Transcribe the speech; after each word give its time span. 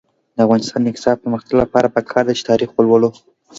د 0.35 0.37
افغانستان 0.45 0.79
د 0.81 0.87
اقتصادي 0.91 1.21
پرمختګ 1.23 1.53
لپاره 1.63 1.93
پکار 1.95 2.23
ده 2.27 2.33
چې 2.37 2.47
تاریخ 2.49 2.69
ولولو. 2.73 3.09